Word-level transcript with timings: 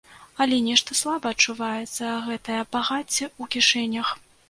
Але 0.45 0.55
нешта 0.67 0.97
слаба 1.01 1.27
адчуваецца 1.37 2.17
гэтае 2.31 2.59
багацце 2.75 3.25
ў 3.41 3.43
кішэнях. 3.55 4.17